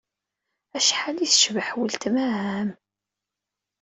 [0.77, 2.69] Acḥal ay tecbeḥ weltma-m!